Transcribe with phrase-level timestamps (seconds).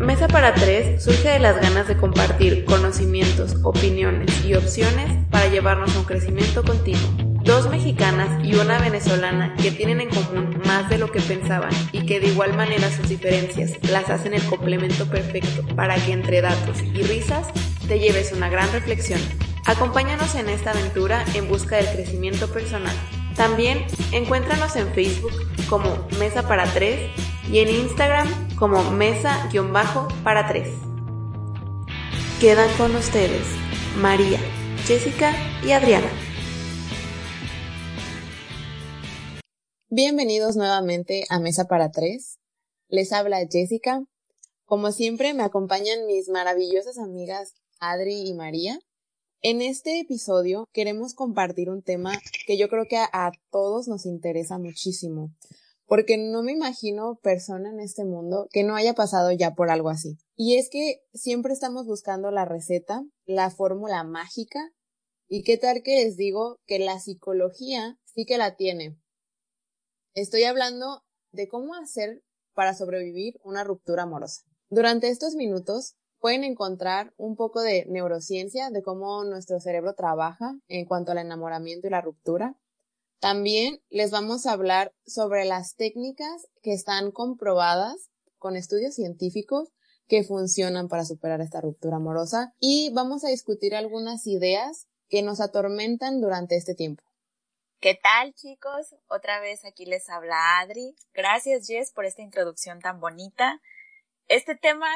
[0.00, 5.94] Mesa para Tres surge de las ganas de compartir conocimientos, opiniones y opciones para llevarnos
[5.94, 7.10] a un crecimiento continuo.
[7.44, 12.06] Dos mexicanas y una venezolana que tienen en común más de lo que pensaban y
[12.06, 16.80] que de igual manera sus diferencias las hacen el complemento perfecto para que entre datos
[16.82, 17.48] y risas
[17.86, 19.20] te lleves una gran reflexión.
[19.66, 22.94] Acompáñanos en esta aventura en busca del crecimiento personal.
[23.36, 25.32] También encuéntranos en Facebook
[25.68, 27.10] como Mesa para Tres
[27.52, 30.68] y en Instagram como mesa-para tres.
[32.42, 33.46] Quedan con ustedes
[33.96, 34.38] María,
[34.84, 35.32] Jessica
[35.64, 36.10] y Adriana.
[39.88, 42.38] Bienvenidos nuevamente a Mesa para tres.
[42.88, 44.04] Les habla Jessica.
[44.66, 48.78] Como siempre me acompañan mis maravillosas amigas Adri y María.
[49.40, 52.12] En este episodio queremos compartir un tema
[52.46, 55.30] que yo creo que a, a todos nos interesa muchísimo,
[55.90, 59.88] porque no me imagino persona en este mundo que no haya pasado ya por algo
[59.88, 60.18] así.
[60.36, 64.60] Y es que siempre estamos buscando la receta, la fórmula mágica,
[65.26, 69.00] y qué tal que les digo que la psicología sí que la tiene.
[70.14, 72.22] Estoy hablando de cómo hacer
[72.54, 74.44] para sobrevivir una ruptura amorosa.
[74.68, 80.86] Durante estos minutos pueden encontrar un poco de neurociencia de cómo nuestro cerebro trabaja en
[80.86, 82.59] cuanto al enamoramiento y la ruptura,
[83.20, 89.68] también les vamos a hablar sobre las técnicas que están comprobadas con estudios científicos
[90.08, 95.40] que funcionan para superar esta ruptura amorosa y vamos a discutir algunas ideas que nos
[95.40, 97.04] atormentan durante este tiempo.
[97.78, 98.94] ¿Qué tal chicos?
[99.08, 100.96] Otra vez aquí les habla Adri.
[101.12, 103.60] Gracias Jess por esta introducción tan bonita.
[104.28, 104.88] Este tema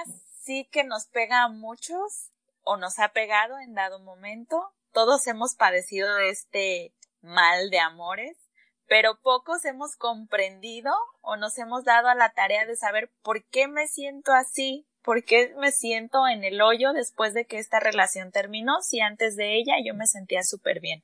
[0.42, 2.30] sí que nos pega a muchos
[2.62, 4.72] o nos ha pegado en dado momento.
[4.92, 8.36] Todos hemos padecido de este mal de amores,
[8.86, 13.66] pero pocos hemos comprendido o nos hemos dado a la tarea de saber por qué
[13.66, 18.30] me siento así, por qué me siento en el hoyo después de que esta relación
[18.30, 21.02] terminó, si antes de ella yo me sentía súper bien.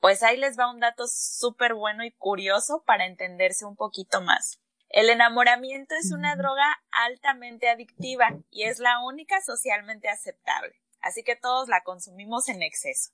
[0.00, 4.60] Pues ahí les va un dato súper bueno y curioso para entenderse un poquito más.
[4.88, 11.36] El enamoramiento es una droga altamente adictiva y es la única socialmente aceptable, así que
[11.36, 13.12] todos la consumimos en exceso.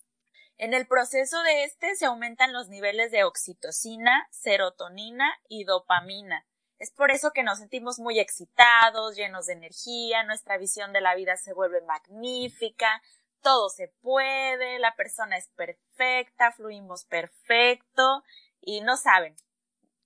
[0.59, 6.47] En el proceso de este se aumentan los niveles de oxitocina, serotonina y dopamina.
[6.79, 11.15] Es por eso que nos sentimos muy excitados, llenos de energía, nuestra visión de la
[11.15, 13.03] vida se vuelve magnífica,
[13.43, 18.23] todo se puede, la persona es perfecta, fluimos perfecto
[18.61, 19.37] y no saben,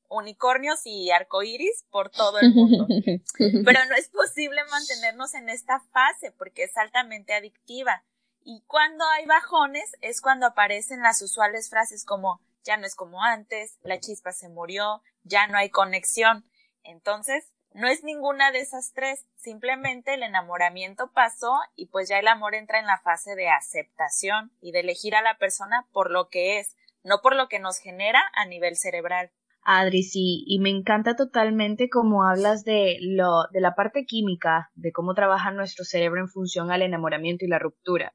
[0.08, 2.86] unicornios y arcoíris por todo el mundo.
[3.38, 8.04] Pero no es posible mantenernos en esta fase porque es altamente adictiva.
[8.42, 13.22] Y cuando hay bajones es cuando aparecen las usuales frases como ya no es como
[13.22, 16.44] antes, la chispa se murió, ya no hay conexión.
[16.82, 22.28] Entonces, no es ninguna de esas tres, simplemente el enamoramiento pasó y pues ya el
[22.28, 26.28] amor entra en la fase de aceptación y de elegir a la persona por lo
[26.28, 29.30] que es, no por lo que nos genera a nivel cerebral.
[29.62, 34.90] Adri, sí, y me encanta totalmente cómo hablas de lo, de la parte química, de
[34.90, 38.14] cómo trabaja nuestro cerebro en función al enamoramiento y la ruptura.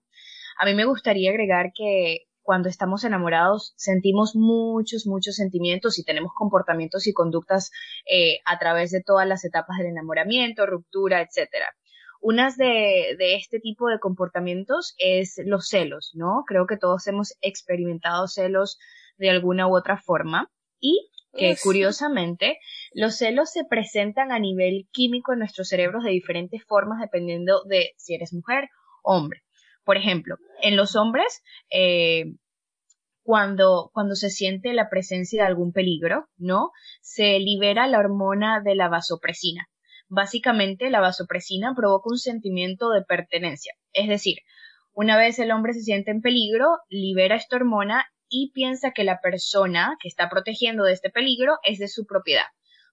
[0.57, 6.31] A mí me gustaría agregar que cuando estamos enamorados sentimos muchos, muchos sentimientos y tenemos
[6.35, 7.71] comportamientos y conductas
[8.09, 11.66] eh, a través de todas las etapas del enamoramiento, ruptura, etcétera.
[12.21, 16.43] Unas de, de, este tipo de comportamientos es los celos, ¿no?
[16.47, 18.77] Creo que todos hemos experimentado celos
[19.17, 22.59] de alguna u otra forma y que curiosamente
[22.93, 27.93] los celos se presentan a nivel químico en nuestros cerebros de diferentes formas dependiendo de
[27.97, 28.69] si eres mujer
[29.03, 29.44] o hombre.
[29.85, 32.25] Por ejemplo, en los hombres, eh,
[33.23, 36.72] cuando, cuando se siente la presencia de algún peligro, ¿no?
[37.01, 39.68] Se libera la hormona de la vasopresina.
[40.07, 43.73] Básicamente, la vasopresina provoca un sentimiento de pertenencia.
[43.94, 44.38] Es decir,
[44.94, 49.19] una vez el hombre se siente en peligro, libera esta hormona y piensa que la
[49.19, 52.46] persona que está protegiendo de este peligro es de su propiedad.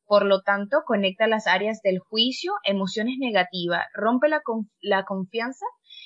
[0.04, 4.42] Por lo tanto, conecta las áreas del juicio, emociones negativas, rompe la,
[4.80, 5.64] la confianza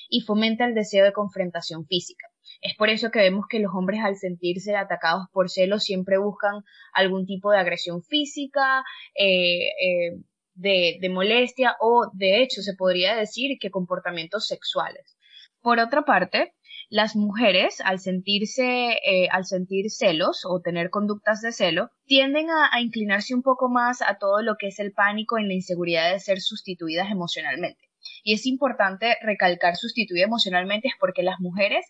[0.08, 2.26] y fomenta el deseo de confrontación física.
[2.60, 6.62] Es por eso que vemos que los hombres al sentirse atacados por celos siempre buscan
[6.92, 8.84] algún tipo de agresión física,
[9.14, 10.20] eh, eh,
[10.54, 15.16] de, molestia o de hecho se podría decir que comportamientos sexuales.
[15.60, 16.54] Por otra parte,
[16.88, 22.70] las mujeres, al sentirse, eh, al sentir celos o tener conductas de celo, tienden a,
[22.72, 26.12] a, inclinarse un poco más a todo lo que es el pánico y la inseguridad
[26.12, 27.86] de ser sustituidas emocionalmente.
[28.26, 31.86] Y es importante recalcar sustituir emocionalmente es porque las mujeres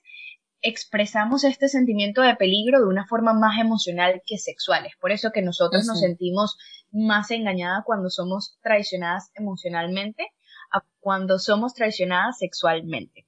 [0.61, 4.85] expresamos este sentimiento de peligro de una forma más emocional que sexual.
[4.85, 6.59] Es por eso que nosotros nos sentimos
[6.93, 10.29] más engañadas cuando somos traicionadas emocionalmente
[10.71, 13.27] a cuando somos traicionadas sexualmente.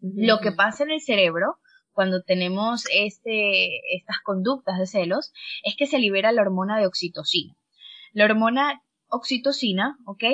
[0.00, 1.60] Lo que pasa en el cerebro
[1.92, 7.54] cuando tenemos este, estas conductas de celos es que se libera la hormona de oxitocina.
[8.12, 8.82] La hormona
[9.12, 10.24] oxitocina, ¿ok?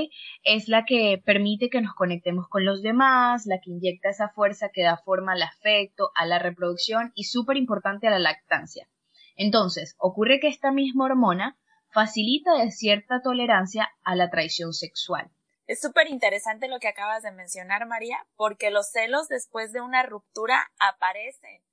[0.44, 4.70] Es la que permite que nos conectemos con los demás, la que inyecta esa fuerza
[4.72, 8.88] que da forma al afecto, a la reproducción y súper importante a la lactancia.
[9.36, 11.58] Entonces, ocurre que esta misma hormona
[11.90, 15.30] facilita de cierta tolerancia a la traición sexual.
[15.66, 20.02] Es súper interesante lo que acabas de mencionar, María, porque los celos después de una
[20.02, 21.67] ruptura aparecen.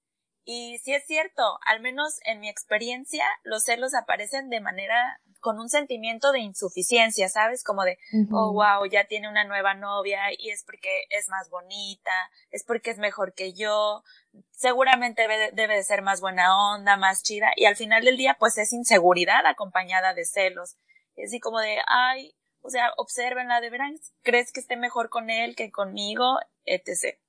[0.48, 5.60] Y sí es cierto, al menos en mi experiencia, los celos aparecen de manera con
[5.60, 7.64] un sentimiento de insuficiencia, ¿sabes?
[7.64, 7.98] Como de,
[8.32, 12.12] oh, wow, ya tiene una nueva novia y es porque es más bonita,
[12.52, 14.04] es porque es mejor que yo,
[14.52, 18.38] seguramente debe, debe de ser más buena onda, más chida, y al final del día,
[18.40, 20.78] pues es inseguridad acompañada de celos.
[21.16, 25.30] Es así como de, ay, o sea, observenla de verán, crees que esté mejor con
[25.30, 27.20] él que conmigo, etc.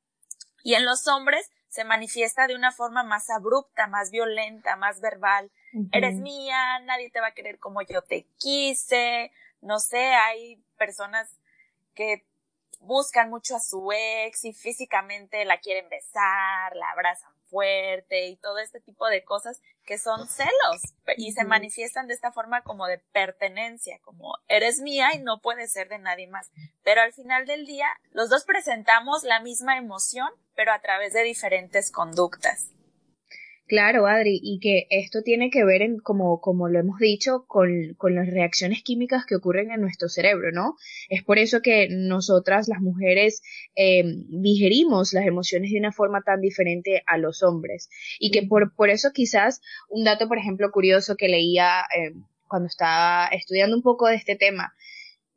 [0.62, 5.52] Y en los hombres se manifiesta de una forma más abrupta, más violenta, más verbal.
[5.92, 9.30] Eres mía, nadie te va a querer como yo te quise.
[9.60, 11.38] No sé, hay personas
[11.94, 12.24] que
[12.80, 18.58] buscan mucho a su ex y físicamente la quieren besar, la abrazan fuerte y todo
[18.58, 20.82] este tipo de cosas que son celos
[21.16, 25.72] y se manifiestan de esta forma como de pertenencia, como eres mía y no puedes
[25.72, 26.50] ser de nadie más.
[26.82, 31.22] Pero al final del día, los dos presentamos la misma emoción, pero a través de
[31.22, 32.75] diferentes conductas.
[33.66, 37.94] Claro, Adri, y que esto tiene que ver, en, como, como lo hemos dicho, con,
[37.98, 40.76] con, las reacciones químicas que ocurren en nuestro cerebro, ¿no?
[41.08, 43.42] Es por eso que nosotras, las mujeres,
[43.74, 47.88] eh, digerimos las emociones de una forma tan diferente a los hombres.
[48.20, 52.12] Y que por, por eso quizás un dato, por ejemplo, curioso que leía eh,
[52.46, 54.74] cuando estaba estudiando un poco de este tema,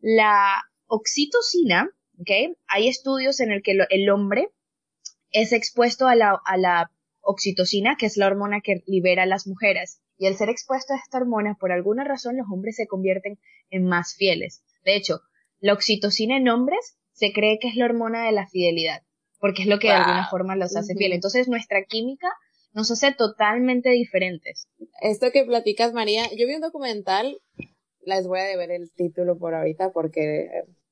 [0.01, 1.89] la oxitocina,
[2.19, 2.55] ¿ok?
[2.67, 4.49] Hay estudios en el que el hombre
[5.31, 6.91] es expuesto a la, a la
[7.29, 10.01] oxitocina, que es la hormona que libera a las mujeres.
[10.17, 13.39] Y al ser expuesto a esta hormona, por alguna razón los hombres se convierten
[13.69, 14.63] en más fieles.
[14.83, 15.21] De hecho,
[15.59, 19.03] la oxitocina en hombres se cree que es la hormona de la fidelidad,
[19.39, 21.17] porque es lo que de alguna forma los hace fieles.
[21.17, 22.29] Entonces nuestra química
[22.73, 24.67] nos hace totalmente diferentes.
[25.01, 27.39] Esto que platicas, María, yo vi un documental,
[28.01, 30.49] les voy a deber el título por ahorita porque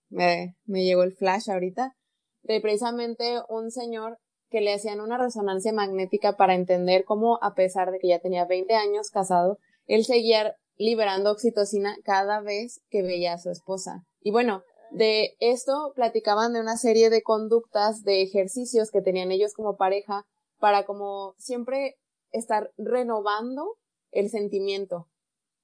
[0.10, 1.95] me, me llegó el flash ahorita,
[2.44, 4.19] de precisamente un señor
[4.50, 8.46] que le hacían una resonancia magnética para entender cómo, a pesar de que ya tenía
[8.46, 14.06] 20 años casado, él seguía liberando oxitocina cada vez que veía a su esposa.
[14.22, 19.54] Y bueno, de esto platicaban de una serie de conductas, de ejercicios que tenían ellos
[19.54, 20.26] como pareja
[20.60, 21.98] para como siempre
[22.32, 23.78] estar renovando
[24.12, 25.08] el sentimiento.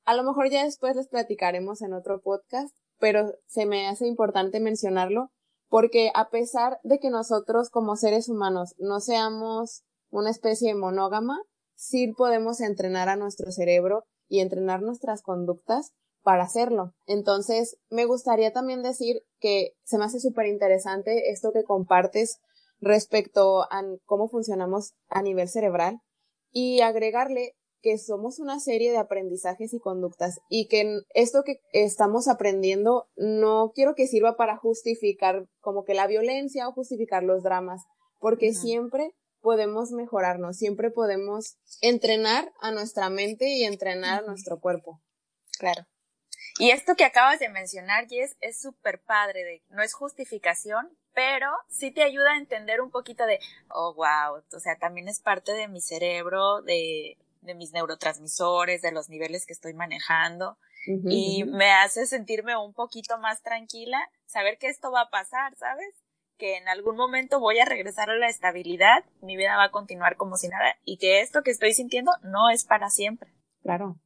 [0.05, 4.59] A lo mejor ya después les platicaremos en otro podcast, pero se me hace importante
[4.59, 5.31] mencionarlo
[5.73, 9.81] porque a pesar de que nosotros como seres humanos no seamos
[10.11, 11.41] una especie monógama,
[11.73, 15.91] sí podemos entrenar a nuestro cerebro y entrenar nuestras conductas
[16.21, 16.93] para hacerlo.
[17.07, 22.37] Entonces, me gustaría también decir que se me hace súper interesante esto que compartes
[22.79, 26.01] respecto a cómo funcionamos a nivel cerebral
[26.51, 32.27] y agregarle que somos una serie de aprendizajes y conductas y que esto que estamos
[32.29, 37.83] aprendiendo no quiero que sirva para justificar como que la violencia o justificar los dramas,
[38.19, 45.01] porque siempre podemos mejorarnos, siempre podemos entrenar a nuestra mente y entrenar a nuestro cuerpo.
[45.59, 45.85] Claro.
[46.59, 51.49] Y esto que acabas de mencionar, Jess, es súper padre, de, no es justificación, pero
[51.67, 55.51] sí te ayuda a entender un poquito de, oh, wow, o sea, también es parte
[55.53, 60.57] de mi cerebro, de, de mis neurotransmisores, de los niveles que estoy manejando.
[60.85, 65.95] y me hace sentirme un poquito más tranquila, saber que esto va a pasar, ¿sabes?
[66.37, 70.17] Que en algún momento voy a regresar a la estabilidad, mi vida va a continuar
[70.17, 73.31] como si nada y que esto que estoy sintiendo no es para siempre.
[73.61, 73.97] Claro.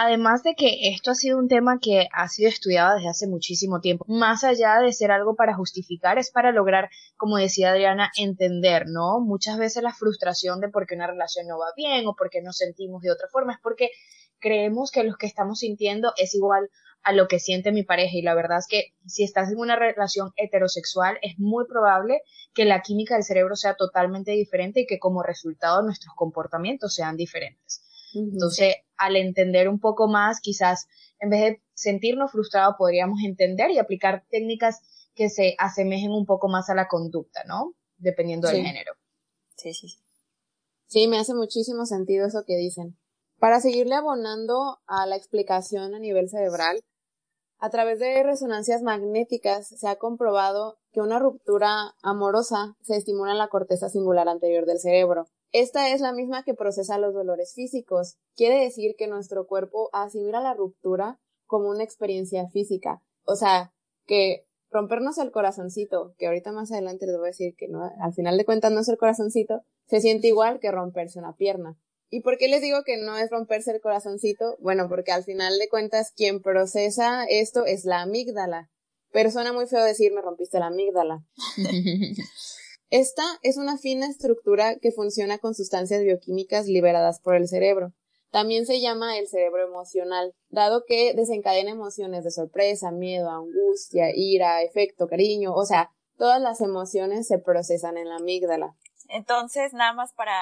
[0.00, 3.80] Además de que esto ha sido un tema que ha sido estudiado desde hace muchísimo
[3.80, 8.84] tiempo, más allá de ser algo para justificar, es para lograr, como decía Adriana, entender,
[8.86, 9.18] ¿no?
[9.18, 12.40] Muchas veces la frustración de por qué una relación no va bien o por qué
[12.42, 13.90] nos sentimos de otra forma es porque
[14.38, 16.70] creemos que lo que estamos sintiendo es igual
[17.02, 19.74] a lo que siente mi pareja y la verdad es que si estás en una
[19.74, 22.22] relación heterosexual es muy probable
[22.54, 27.16] que la química del cerebro sea totalmente diferente y que como resultado nuestros comportamientos sean
[27.16, 27.82] diferentes.
[28.14, 30.86] Entonces, al entender un poco más, quizás
[31.20, 34.80] en vez de sentirnos frustrados, podríamos entender y aplicar técnicas
[35.14, 37.74] que se asemejen un poco más a la conducta, ¿no?
[37.96, 38.92] Dependiendo del género.
[39.56, 39.98] Sí, sí, sí.
[40.86, 42.96] Sí, me hace muchísimo sentido eso que dicen.
[43.38, 46.80] Para seguirle abonando a la explicación a nivel cerebral,
[47.60, 53.38] A través de resonancias magnéticas se ha comprobado que una ruptura amorosa se estimula en
[53.38, 55.26] la corteza singular anterior del cerebro.
[55.52, 58.16] Esta es la misma que procesa los dolores físicos.
[58.36, 63.02] Quiere decir que nuestro cuerpo asimila la ruptura como una experiencia física.
[63.24, 63.72] O sea,
[64.06, 68.12] que rompernos el corazoncito, que ahorita más adelante les voy a decir que no, al
[68.12, 71.78] final de cuentas no es el corazoncito, se siente igual que romperse una pierna.
[72.10, 74.56] ¿Y por qué les digo que no es romperse el corazoncito?
[74.60, 78.70] Bueno, porque al final de cuentas quien procesa esto es la amígdala.
[79.10, 81.24] Pero suena muy feo decir me rompiste la amígdala.
[82.90, 87.92] Esta es una fina estructura que funciona con sustancias bioquímicas liberadas por el cerebro.
[88.30, 94.62] También se llama el cerebro emocional, dado que desencadena emociones de sorpresa, miedo, angustia, ira,
[94.62, 98.74] efecto, cariño, o sea, todas las emociones se procesan en la amígdala.
[99.08, 100.38] Entonces, nada más para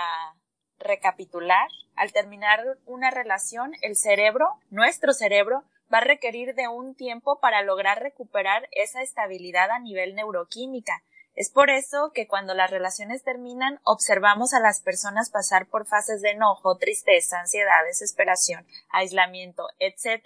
[0.78, 5.62] recapitular, al terminar una relación, el cerebro, nuestro cerebro,
[5.92, 11.02] va a requerir de un tiempo para lograr recuperar esa estabilidad a nivel neuroquímica.
[11.36, 16.22] Es por eso que cuando las relaciones terminan, observamos a las personas pasar por fases
[16.22, 20.24] de enojo, tristeza, ansiedad, desesperación, aislamiento, etc.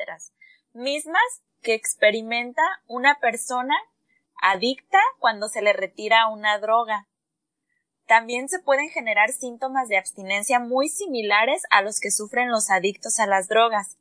[0.72, 1.20] Mismas
[1.62, 3.74] que experimenta una persona
[4.40, 7.08] adicta cuando se le retira una droga.
[8.06, 13.18] También se pueden generar síntomas de abstinencia muy similares a los que sufren los adictos
[13.18, 13.98] a las drogas.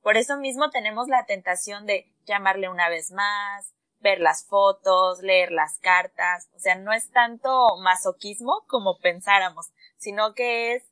[0.00, 3.71] Por eso mismo tenemos la tentación de llamarle una vez más,
[4.02, 6.48] ver las fotos, leer las cartas.
[6.54, 9.66] O sea, no es tanto masoquismo como pensáramos,
[9.96, 10.82] sino que es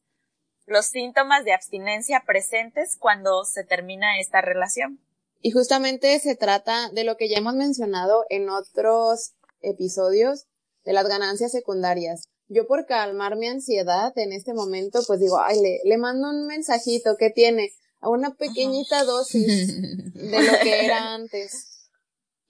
[0.66, 5.00] los síntomas de abstinencia presentes cuando se termina esta relación.
[5.42, 10.46] Y justamente se trata de lo que ya hemos mencionado en otros episodios
[10.84, 15.60] de las ganancias secundarias yo por calmar mi ansiedad en este momento, pues digo, ay,
[15.60, 19.80] le, le mando un mensajito que tiene a una pequeñita dosis
[20.14, 21.69] de lo que era antes.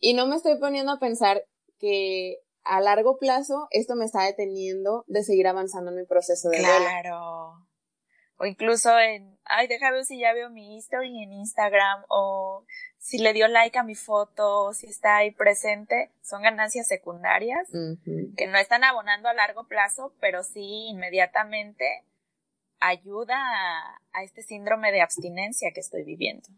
[0.00, 1.44] Y no me estoy poniendo a pensar
[1.78, 6.58] que a largo plazo esto me está deteniendo de seguir avanzando en mi proceso de
[6.58, 7.66] Claro.
[8.36, 12.64] O incluso en, ay, déjame ver si ya veo mi history en Instagram o
[12.96, 18.46] si le dio like a mi foto, si está ahí presente, son ganancias secundarias que
[18.46, 22.04] no están abonando a largo plazo, pero sí inmediatamente
[22.78, 26.48] ayuda a, a, este síndrome de abstinencia que estoy viviendo.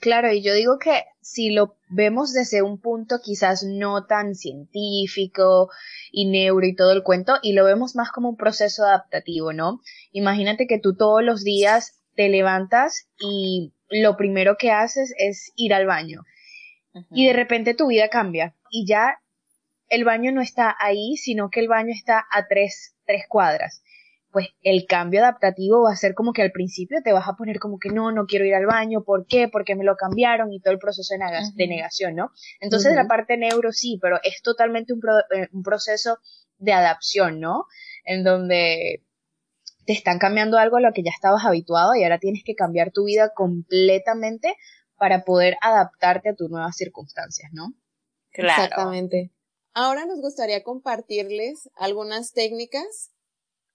[0.00, 5.70] Claro, y yo digo que si lo vemos desde un punto quizás no tan científico
[6.12, 9.80] y neuro y todo el cuento, y lo vemos más como un proceso adaptativo, ¿no?
[10.12, 15.74] Imagínate que tú todos los días te levantas y lo primero que haces es ir
[15.74, 16.22] al baño.
[17.10, 19.20] Y de repente tu vida cambia y ya
[19.88, 23.82] el baño no está ahí, sino que el baño está a tres, tres cuadras.
[24.30, 27.58] Pues el cambio adaptativo va a ser como que al principio te vas a poner
[27.58, 29.48] como que no, no quiero ir al baño, ¿por qué?
[29.48, 32.30] Porque me lo cambiaron y todo el proceso de, negación, ¿no?
[32.60, 35.00] Entonces la parte neuro sí, pero es totalmente un,
[35.34, 36.18] eh, un proceso
[36.58, 37.64] de adaptación, ¿no?
[38.04, 39.04] En donde
[39.86, 42.92] te están cambiando algo a lo que ya estabas habituado y ahora tienes que cambiar
[42.92, 44.54] tu vida completamente
[44.98, 47.72] para poder adaptarte a tus nuevas circunstancias, ¿no?
[48.30, 48.64] Claro.
[48.64, 49.32] Exactamente.
[49.72, 53.12] Ahora nos gustaría compartirles algunas técnicas.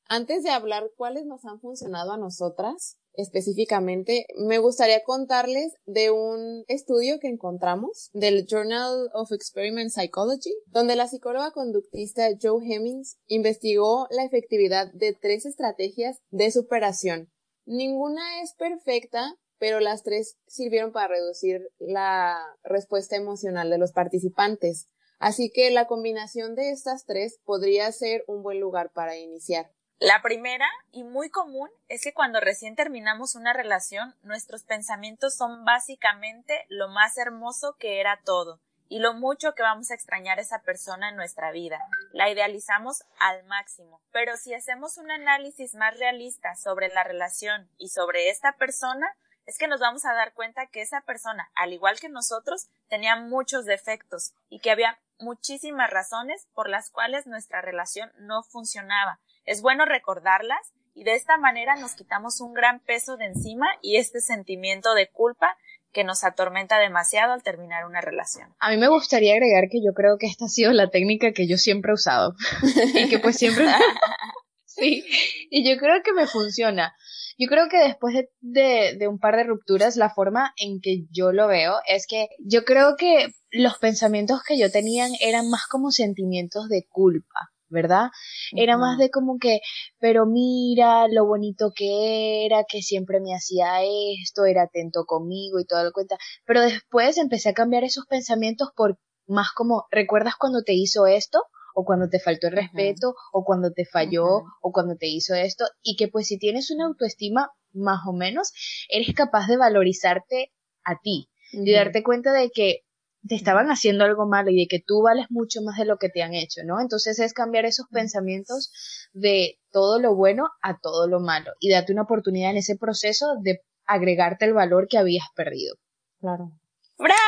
[0.07, 6.65] Antes de hablar cuáles nos han funcionado a nosotras, específicamente, me gustaría contarles de un
[6.67, 14.07] estudio que encontramos del Journal of Experiment Psychology, donde la psicóloga conductista Joe Hemmings investigó
[14.11, 17.31] la efectividad de tres estrategias de superación.
[17.65, 24.89] Ninguna es perfecta, pero las tres sirvieron para reducir la respuesta emocional de los participantes.
[25.19, 29.71] Así que la combinación de estas tres podría ser un buen lugar para iniciar.
[30.03, 35.63] La primera, y muy común, es que cuando recién terminamos una relación, nuestros pensamientos son
[35.63, 40.41] básicamente lo más hermoso que era todo y lo mucho que vamos a extrañar a
[40.41, 41.79] esa persona en nuestra vida.
[42.11, 44.01] La idealizamos al máximo.
[44.11, 49.57] Pero si hacemos un análisis más realista sobre la relación y sobre esta persona, es
[49.57, 53.63] que nos vamos a dar cuenta que esa persona, al igual que nosotros, tenía muchos
[53.63, 59.85] defectos y que había muchísimas razones por las cuales nuestra relación no funcionaba es bueno
[59.85, 64.93] recordarlas y de esta manera nos quitamos un gran peso de encima y este sentimiento
[64.93, 65.57] de culpa
[65.91, 68.53] que nos atormenta demasiado al terminar una relación.
[68.59, 71.47] A mí me gustaría agregar que yo creo que esta ha sido la técnica que
[71.47, 72.35] yo siempre he usado
[72.95, 73.67] y que pues siempre
[74.65, 75.05] sí
[75.49, 76.95] y yo creo que me funciona.
[77.37, 81.05] Yo creo que después de, de, de, un par de rupturas, la forma en que
[81.09, 85.65] yo lo veo es que yo creo que los pensamientos que yo tenía eran más
[85.65, 87.52] como sentimientos de culpa.
[87.73, 88.11] ¿Verdad?
[88.55, 89.59] Era más de como que,
[89.99, 93.81] pero mira lo bonito que era, que siempre me hacía
[94.21, 96.17] esto, era atento conmigo y toda la cuenta.
[96.45, 101.43] Pero después empecé a cambiar esos pensamientos por más como, ¿recuerdas cuando te hizo esto?
[101.75, 105.65] o cuando te faltó el respeto, o cuando te falló, o cuando te hizo esto,
[105.81, 108.51] y que pues si tienes una autoestima más o menos,
[108.89, 110.51] eres capaz de valorizarte
[110.83, 112.81] a ti, y darte cuenta de que
[113.27, 116.09] te estaban haciendo algo malo y de que tú vales mucho más de lo que
[116.09, 116.81] te han hecho, ¿no?
[116.81, 118.71] Entonces es cambiar esos pensamientos
[119.13, 123.35] de todo lo bueno a todo lo malo y darte una oportunidad en ese proceso
[123.41, 125.75] de agregarte el valor que habías perdido.
[126.19, 126.51] Claro.
[126.97, 127.17] ¡Bravo!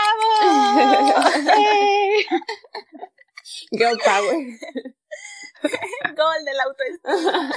[3.71, 4.35] Girl power.
[6.15, 7.51] Gol del autoestima.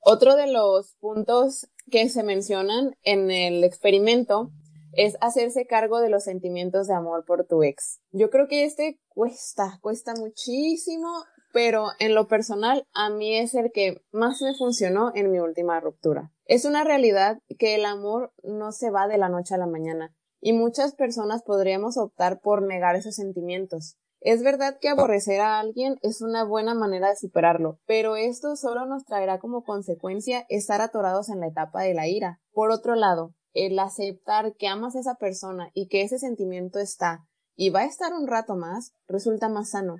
[0.00, 4.52] Otro de los puntos que se mencionan en el experimento
[4.96, 8.00] es hacerse cargo de los sentimientos de amor por tu ex.
[8.12, 11.08] Yo creo que este cuesta, cuesta muchísimo,
[11.52, 15.80] pero en lo personal a mí es el que más me funcionó en mi última
[15.80, 16.32] ruptura.
[16.44, 20.14] Es una realidad que el amor no se va de la noche a la mañana
[20.40, 23.96] y muchas personas podríamos optar por negar esos sentimientos.
[24.20, 28.86] Es verdad que aborrecer a alguien es una buena manera de superarlo, pero esto solo
[28.86, 32.40] nos traerá como consecuencia estar atorados en la etapa de la ira.
[32.52, 37.26] Por otro lado, el aceptar que amas a esa persona y que ese sentimiento está
[37.56, 39.96] y va a estar un rato más, resulta más sano.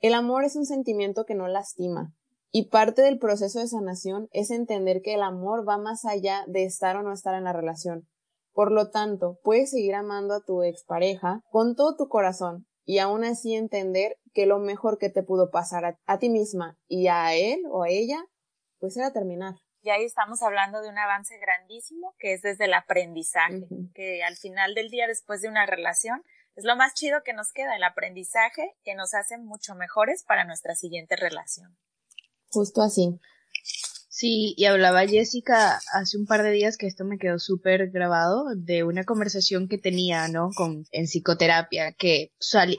[0.00, 2.14] El amor es un sentimiento que no lastima,
[2.52, 6.64] y parte del proceso de sanación es entender que el amor va más allá de
[6.64, 8.08] estar o no estar en la relación.
[8.52, 13.24] Por lo tanto, puedes seguir amando a tu expareja con todo tu corazón y aún
[13.24, 17.62] así entender que lo mejor que te pudo pasar a, ti misma y a él
[17.68, 18.24] o a ella,
[18.78, 19.56] pues era terminar.
[19.86, 24.34] Y ahí estamos hablando de un avance grandísimo que es desde el aprendizaje, que al
[24.34, 26.24] final del día después de una relación
[26.56, 30.44] es lo más chido que nos queda, el aprendizaje que nos hace mucho mejores para
[30.44, 31.78] nuestra siguiente relación.
[32.50, 33.20] Justo así.
[34.08, 38.46] Sí, y hablaba Jessica hace un par de días que esto me quedó súper grabado
[38.56, 40.50] de una conversación que tenía, ¿no?
[40.56, 42.32] Con, en psicoterapia, que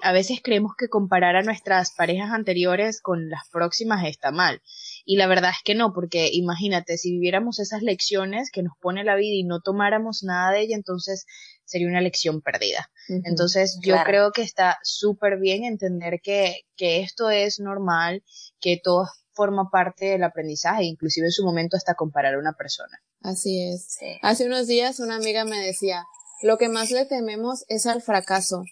[0.04, 4.62] a veces creemos que comparar a nuestras parejas anteriores con las próximas está mal.
[5.10, 9.06] Y la verdad es que no, porque imagínate, si viviéramos esas lecciones que nos pone
[9.06, 11.26] la vida y no tomáramos nada de ella, entonces
[11.64, 12.92] sería una lección perdida.
[13.24, 18.22] Entonces yo creo que está súper bien entender que, que esto es normal,
[18.60, 23.02] que todo forma parte del aprendizaje, inclusive en su momento hasta comparar a una persona.
[23.22, 23.98] Así es.
[24.22, 26.04] Hace unos días una amiga me decía,
[26.42, 28.66] lo que más le tememos es al fracaso.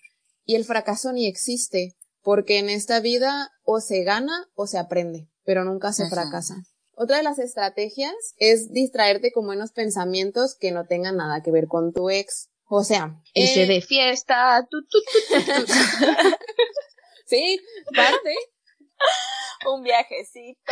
[0.44, 5.30] Y el fracaso ni existe, porque en esta vida o se gana o se aprende
[5.46, 6.56] pero nunca se fracasa.
[6.98, 11.68] Otra de las estrategias es distraerte con buenos pensamientos que no tengan nada que ver
[11.68, 12.50] con tu ex.
[12.68, 14.68] O sea, irse eh, de fiesta,
[17.28, 17.60] sí,
[17.96, 18.34] parte.
[19.72, 20.72] Un viajecito.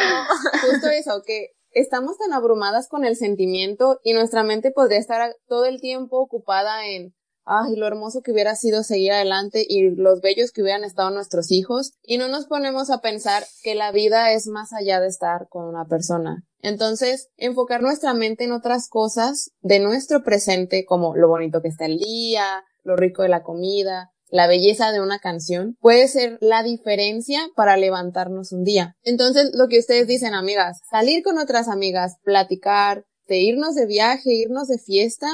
[0.62, 5.66] Justo eso, que estamos tan abrumadas con el sentimiento y nuestra mente podría estar todo
[5.66, 7.14] el tiempo ocupada en
[7.46, 11.52] ay, lo hermoso que hubiera sido seguir adelante y los bellos que hubieran estado nuestros
[11.52, 15.48] hijos, y no nos ponemos a pensar que la vida es más allá de estar
[15.50, 16.44] con una persona.
[16.62, 21.86] Entonces, enfocar nuestra mente en otras cosas de nuestro presente, como lo bonito que está
[21.86, 26.64] el día, lo rico de la comida, la belleza de una canción, puede ser la
[26.64, 28.96] diferencia para levantarnos un día.
[29.04, 34.34] Entonces, lo que ustedes dicen, amigas, salir con otras amigas, platicar, de irnos de viaje,
[34.34, 35.28] irnos de fiesta,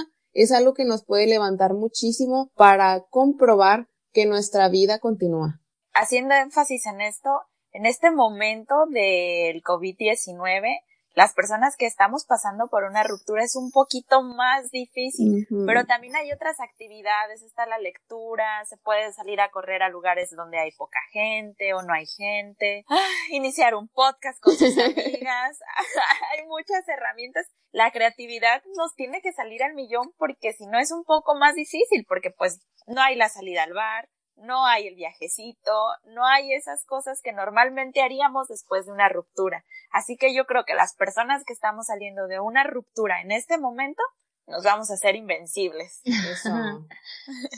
[0.43, 5.59] es algo que nos puede levantar muchísimo para comprobar que nuestra vida continúa.
[5.93, 7.29] Haciendo énfasis en esto,
[7.71, 10.79] en este momento del COVID-19,
[11.15, 16.15] las personas que estamos pasando por una ruptura es un poquito más difícil, pero también
[16.15, 20.71] hay otras actividades, está la lectura, se puede salir a correr a lugares donde hay
[20.71, 22.97] poca gente o no hay gente, ah,
[23.31, 25.59] iniciar un podcast con sus amigas,
[26.31, 27.47] hay muchas herramientas.
[27.71, 31.55] La creatividad nos tiene que salir al millón porque si no es un poco más
[31.55, 34.09] difícil, porque pues no hay la salida al bar,
[34.41, 35.71] no hay el viajecito,
[36.05, 39.65] no hay esas cosas que normalmente haríamos después de una ruptura.
[39.91, 43.57] Así que yo creo que las personas que estamos saliendo de una ruptura en este
[43.57, 44.01] momento
[44.49, 46.01] nos vamos a hacer invencibles.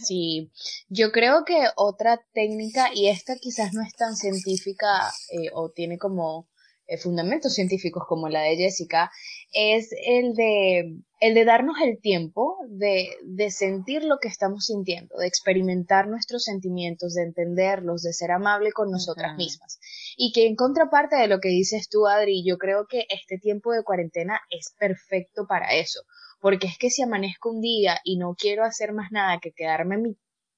[0.04, 0.52] Sí,
[0.90, 5.98] yo creo que otra técnica, y esta quizás no es tan científica eh, o tiene
[5.98, 6.50] como
[6.88, 9.10] eh, fundamentos científicos como la de Jessica,
[9.54, 15.16] es el de, el de darnos el tiempo de, de sentir lo que estamos sintiendo,
[15.18, 19.80] de experimentar nuestros sentimientos, de entenderlos, de ser amable con nosotras mismas.
[20.18, 23.72] Y que en contraparte de lo que dices tú, Adri, yo creo que este tiempo
[23.72, 26.02] de cuarentena es perfecto para eso.
[26.40, 29.96] Porque es que si amanezco un día y no quiero hacer más nada que quedarme
[29.96, 30.18] en mi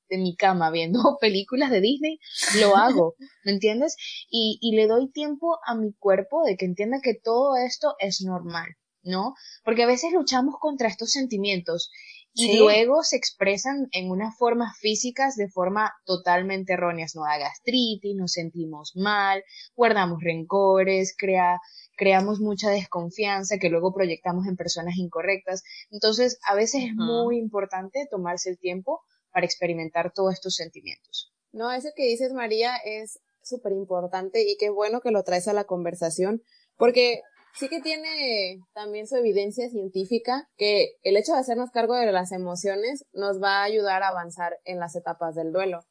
[0.10, 2.20] de mi cama viendo películas de Disney,
[2.62, 3.98] lo hago, ¿me entiendes?
[4.30, 8.22] Y, y le doy tiempo a mi cuerpo de que entienda que todo esto es
[8.22, 9.36] normal, ¿no?
[9.64, 11.92] Porque a veces luchamos contra estos sentimientos
[12.36, 17.16] y luego se expresan en unas formas físicas de forma totalmente erróneas.
[17.16, 19.44] Nos da gastritis, nos sentimos mal,
[19.76, 21.60] guardamos rencores, crea,
[21.96, 25.62] creamos mucha desconfianza que luego proyectamos en personas incorrectas.
[25.92, 31.32] Entonces, a veces es muy importante tomarse el tiempo para experimentar todos estos sentimientos.
[31.52, 35.54] No, eso que dices, María, es súper importante y qué bueno que lo traes a
[35.54, 36.42] la conversación,
[36.78, 37.22] porque
[37.58, 42.32] sí que tiene también su evidencia científica que el hecho de hacernos cargo de las
[42.32, 45.82] emociones nos va a ayudar a avanzar en las etapas del duelo.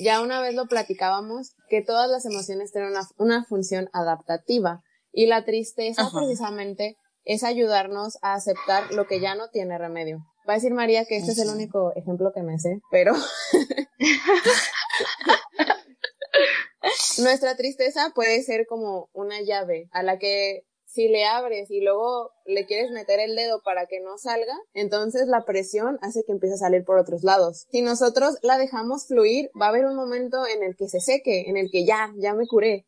[0.00, 5.44] Ya una vez lo platicábamos, que todas las emociones tienen una, función adaptativa y la
[5.44, 10.18] tristeza precisamente es ayudarnos a aceptar lo que ya no tiene remedio.
[10.48, 13.14] Va a decir María que este es el único ejemplo que me sé, pero
[17.18, 22.32] nuestra tristeza puede ser como una llave a la que si le abres y luego
[22.44, 26.54] le quieres meter el dedo para que no salga, entonces la presión hace que empiece
[26.54, 27.68] a salir por otros lados.
[27.70, 31.48] Si nosotros la dejamos fluir, va a haber un momento en el que se seque,
[31.48, 32.86] en el que ya, ya me curé.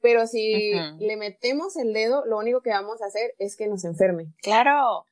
[0.00, 3.84] Pero si le metemos el dedo, lo único que vamos a hacer es que nos
[3.84, 4.32] enferme.
[4.42, 5.04] Claro.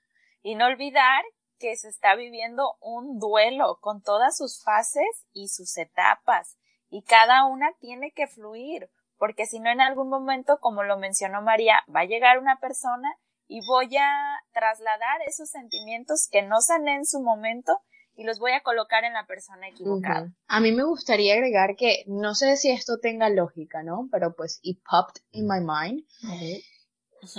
[0.42, 1.24] Y no olvidar
[1.58, 6.56] que se está viviendo un duelo con todas sus fases y sus etapas.
[6.88, 8.88] Y cada una tiene que fluir
[9.24, 13.08] porque si no en algún momento, como lo mencionó María, va a llegar una persona
[13.48, 14.12] y voy a
[14.52, 17.78] trasladar esos sentimientos que no sané en su momento
[18.14, 20.30] y los voy a colocar en la persona equivocada.
[20.46, 24.10] A mí me gustaría agregar que no sé si esto tenga lógica, ¿no?
[24.12, 26.04] Pero pues it popped in my mind.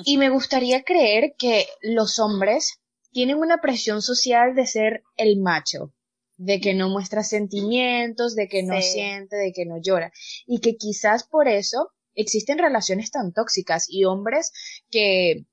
[0.05, 5.93] Y me gustaría creer que los hombres tienen una presión social de ser el macho,
[6.37, 10.11] de que no muestra sentimientos, de que no siente, de que no llora.
[10.45, 14.51] Y que quizás por eso existen relaciones tan tóxicas y hombres
[14.89, 15.45] que,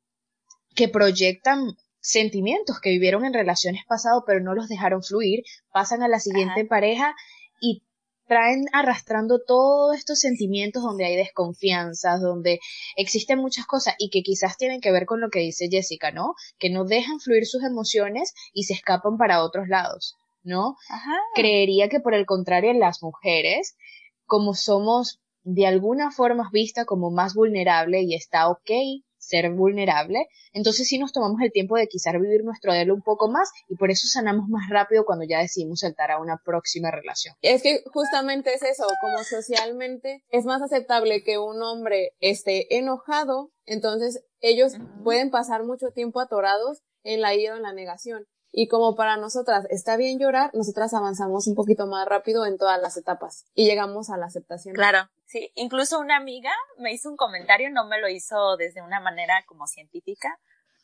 [0.74, 6.08] que proyectan sentimientos que vivieron en relaciones pasadas pero no los dejaron fluir, pasan a
[6.08, 7.14] la siguiente pareja
[7.60, 7.84] y
[8.26, 12.60] traen arrastrando todos estos sentimientos donde hay desconfianzas, donde
[12.96, 16.34] existen muchas cosas y que quizás tienen que ver con lo que dice Jessica, ¿no?
[16.58, 20.16] Que no dejan fluir sus emociones y se escapan para otros lados.
[20.42, 20.76] ¿No?
[21.34, 23.76] Creería que por el contrario, las mujeres,
[24.26, 28.70] como somos de alguna forma vistas como más vulnerable y está ok
[29.22, 33.30] ser vulnerable, entonces sí nos tomamos el tiempo de quizás vivir nuestro duelo un poco
[33.30, 37.34] más y por eso sanamos más rápido cuando ya decidimos saltar a una próxima relación.
[37.40, 43.52] Es que justamente es eso, como socialmente es más aceptable que un hombre esté enojado,
[43.64, 44.72] entonces ellos
[45.04, 48.26] pueden pasar mucho tiempo atorados en la ira o en la negación.
[48.54, 52.80] Y como para nosotras está bien llorar, nosotras avanzamos un poquito más rápido en todas
[52.80, 54.74] las etapas y llegamos a la aceptación.
[54.74, 55.50] Claro, sí.
[55.54, 59.66] Incluso una amiga me hizo un comentario, no me lo hizo desde una manera como
[59.66, 60.38] científica,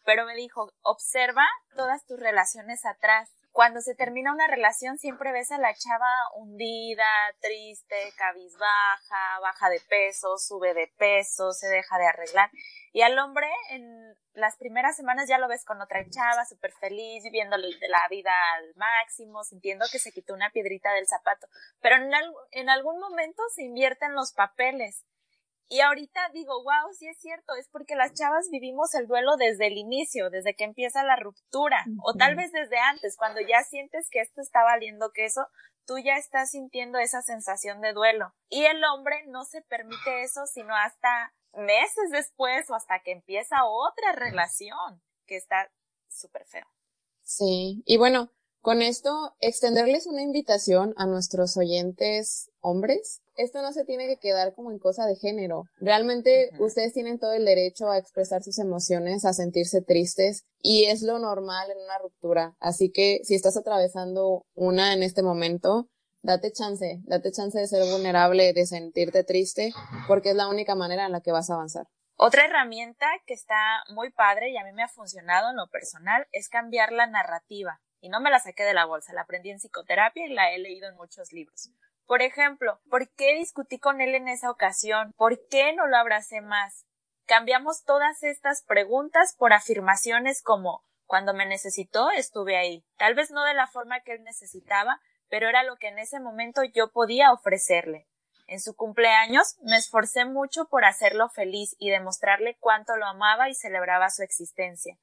[0.06, 1.44] pero me dijo, observa
[1.76, 3.30] todas tus relaciones atrás.
[3.58, 9.80] Cuando se termina una relación siempre ves a la chava hundida, triste, cabizbaja, baja de
[9.80, 12.52] peso, sube de peso, se deja de arreglar.
[12.92, 17.24] Y al hombre en las primeras semanas ya lo ves con otra chava, súper feliz,
[17.24, 21.48] viviendo la vida al máximo, sintiendo que se quitó una piedrita del zapato.
[21.80, 22.12] Pero en,
[22.52, 25.04] en algún momento se invierten los papeles.
[25.68, 29.66] Y ahorita digo, wow, sí es cierto, es porque las chavas vivimos el duelo desde
[29.66, 34.08] el inicio, desde que empieza la ruptura, o tal vez desde antes, cuando ya sientes
[34.10, 35.46] que esto está valiendo queso,
[35.86, 38.34] tú ya estás sintiendo esa sensación de duelo.
[38.48, 43.64] Y el hombre no se permite eso sino hasta meses después o hasta que empieza
[43.64, 45.70] otra relación, que está
[46.08, 46.66] súper feo.
[47.22, 48.30] Sí, y bueno,
[48.68, 53.22] con esto, extenderles una invitación a nuestros oyentes hombres.
[53.34, 55.64] Esto no se tiene que quedar como en cosa de género.
[55.78, 61.00] Realmente ustedes tienen todo el derecho a expresar sus emociones, a sentirse tristes y es
[61.00, 62.56] lo normal en una ruptura.
[62.60, 65.88] Así que si estás atravesando una en este momento,
[66.20, 69.72] date chance, date chance de ser vulnerable, de sentirte triste,
[70.06, 71.86] porque es la única manera en la que vas a avanzar.
[72.16, 76.26] Otra herramienta que está muy padre y a mí me ha funcionado en lo personal
[76.32, 77.80] es cambiar la narrativa.
[78.00, 80.58] Y no me la saqué de la bolsa, la aprendí en psicoterapia y la he
[80.58, 81.70] leído en muchos libros.
[82.06, 85.12] Por ejemplo, ¿por qué discutí con él en esa ocasión?
[85.16, 86.86] ¿Por qué no lo abracé más?
[87.26, 92.84] Cambiamos todas estas preguntas por afirmaciones como cuando me necesitó estuve ahí.
[92.96, 96.20] Tal vez no de la forma que él necesitaba, pero era lo que en ese
[96.20, 98.06] momento yo podía ofrecerle.
[98.46, 103.54] En su cumpleaños me esforcé mucho por hacerlo feliz y demostrarle cuánto lo amaba y
[103.54, 104.98] celebraba su existencia.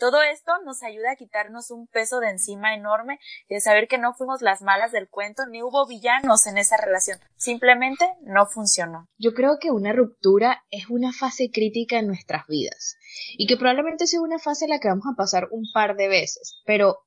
[0.00, 3.98] Todo esto nos ayuda a quitarnos un peso de encima enorme y de saber que
[3.98, 7.18] no fuimos las malas del cuento ni hubo villanos en esa relación.
[7.36, 9.10] Simplemente no funcionó.
[9.18, 12.96] Yo creo que una ruptura es una fase crítica en nuestras vidas
[13.36, 16.08] y que probablemente sea una fase en la que vamos a pasar un par de
[16.08, 17.00] veces, pero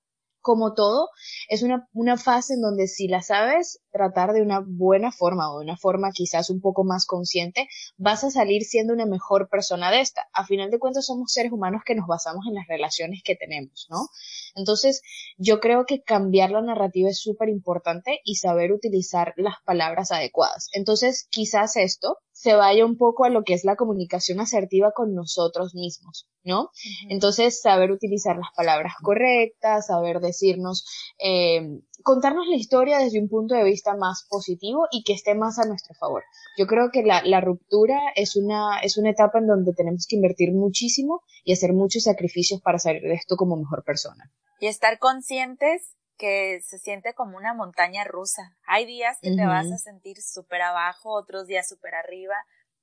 [0.43, 1.09] como todo,
[1.47, 5.59] es una, una, fase en donde si la sabes tratar de una buena forma o
[5.59, 9.89] de una forma quizás un poco más consciente, vas a salir siendo una mejor persona
[9.89, 10.27] de esta.
[10.33, 13.87] A final de cuentas somos seres humanos que nos basamos en las relaciones que tenemos,
[13.89, 14.09] ¿no?
[14.55, 15.01] Entonces,
[15.37, 20.67] yo creo que cambiar la narrativa es súper importante y saber utilizar las palabras adecuadas.
[20.73, 25.13] Entonces, quizás esto se vaya un poco a lo que es la comunicación asertiva con
[25.13, 26.71] nosotros mismos, ¿no?
[27.07, 30.85] Entonces, saber utilizar las palabras correctas, saber decirnos,
[31.19, 35.59] eh, contarnos la historia desde un punto de vista más positivo y que esté más
[35.59, 36.23] a nuestro favor.
[36.57, 40.15] Yo creo que la, la ruptura es una, es una etapa en donde tenemos que
[40.15, 44.31] invertir muchísimo y hacer muchos sacrificios para salir de esto como mejor persona.
[44.59, 48.55] Y estar conscientes que se siente como una montaña rusa.
[48.65, 52.35] Hay días que te vas a sentir súper abajo, otros días súper arriba,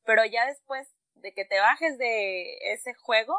[0.04, 3.34] pero ya después de que te bajes de ese juego,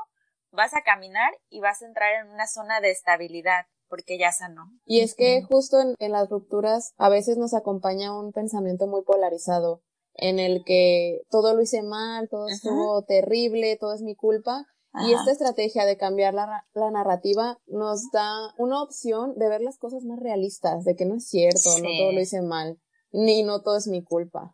[0.49, 4.71] vas a caminar y vas a entrar en una zona de estabilidad porque ya sanó.
[4.85, 9.83] Y es que justo en, las rupturas a veces nos acompaña un pensamiento muy polarizado
[10.15, 15.13] en el que todo lo hice mal, todo estuvo terrible, todo es mi culpa, y
[15.13, 20.04] esta estrategia de cambiar la, la, narrativa nos da una opción de ver las cosas
[20.04, 22.77] más realistas, de que no es cierto, no todo lo hice mal,
[23.12, 24.54] ni no todo es mi culpa.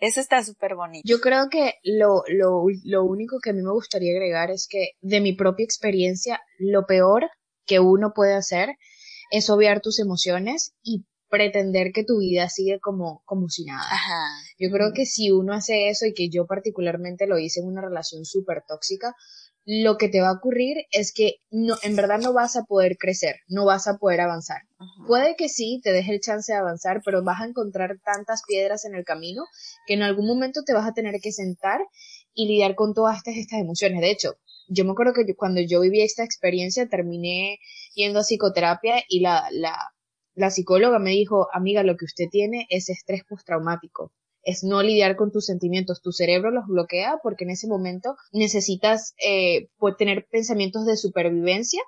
[0.00, 1.02] eso está súper bonito.
[1.06, 4.90] Yo creo que lo, lo, lo único que a mí me gustaría agregar es que
[5.00, 7.30] de mi propia experiencia, lo peor
[7.64, 8.76] que uno puede hacer
[9.30, 13.84] es obviar tus emociones y pretender que tu vida sigue como, como si nada.
[14.58, 17.82] Yo creo que si uno hace eso y que yo particularmente lo hice en una
[17.82, 19.14] relación súper tóxica,
[19.66, 22.96] lo que te va a ocurrir es que no, en verdad no vas a poder
[22.98, 24.62] crecer, no vas a poder avanzar.
[25.08, 28.84] Puede que sí, te deje el chance de avanzar, pero vas a encontrar tantas piedras
[28.84, 29.42] en el camino
[29.88, 31.80] que en algún momento te vas a tener que sentar
[32.32, 34.00] y lidiar con todas estas, estas emociones.
[34.00, 34.36] De hecho,
[34.68, 37.58] yo me acuerdo que cuando yo viví esta experiencia terminé
[37.94, 39.76] yendo a psicoterapia y la, la,
[40.34, 44.12] la psicóloga me dijo, amiga, lo que usted tiene es estrés postraumático
[44.46, 46.00] es no lidiar con tus sentimientos.
[46.00, 51.82] Tu cerebro los bloquea porque en ese momento necesitas eh, tener pensamientos de supervivencia.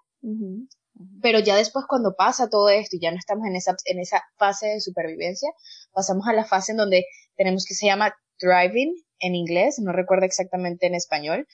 [1.22, 4.24] Pero ya después cuando pasa todo esto y ya no estamos en esa, en esa
[4.36, 5.48] fase de supervivencia,
[5.92, 7.04] pasamos a la fase en donde
[7.36, 11.46] tenemos que se llama driving en inglés, no recuerdo exactamente en español,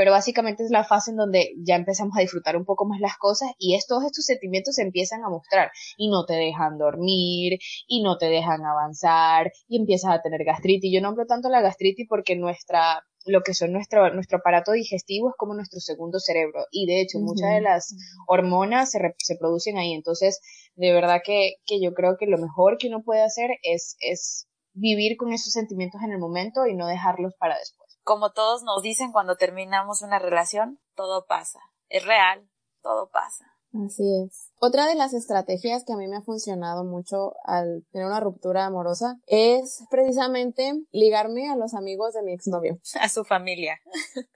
[0.00, 3.18] pero básicamente es la fase en donde ya empezamos a disfrutar un poco más las
[3.18, 7.58] cosas y es, todos estos sentimientos se empiezan a mostrar y no te dejan dormir
[7.86, 10.90] y no te dejan avanzar y empiezas a tener gastritis.
[10.90, 15.28] Yo no hablo tanto la gastritis porque nuestra lo que son nuestro, nuestro aparato digestivo
[15.28, 17.94] es como nuestro segundo cerebro y de hecho muchas de las
[18.26, 19.92] hormonas se, se producen ahí.
[19.92, 20.40] Entonces,
[20.76, 24.48] de verdad que, que yo creo que lo mejor que uno puede hacer es, es
[24.72, 28.82] vivir con esos sentimientos en el momento y no dejarlos para después como todos nos
[28.82, 31.60] dicen cuando terminamos una relación, todo pasa.
[31.88, 32.48] Es real,
[32.82, 33.46] todo pasa.
[33.72, 34.50] Así es.
[34.58, 38.66] Otra de las estrategias que a mí me ha funcionado mucho al tener una ruptura
[38.66, 42.80] amorosa es precisamente ligarme a los amigos de mi exnovio.
[43.00, 43.80] A su familia.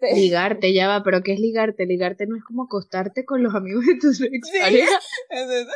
[0.00, 1.84] Ligarte, ya va, pero ¿qué es ligarte?
[1.84, 5.70] Ligarte no es como acostarte con los amigos de tus ex es eso.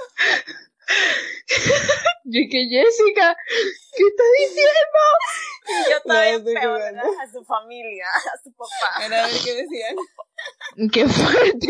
[2.24, 3.36] Yo que Jessica,
[3.96, 5.00] ¿qué estás diciendo?
[5.68, 9.04] Y yo todavía peor, a su familia, a su papá.
[9.04, 9.96] a ver qué decían.
[10.92, 11.68] Qué fuerte.